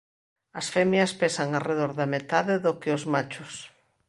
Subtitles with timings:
[0.59, 3.53] As femias pesan arredor da metade do que os machos.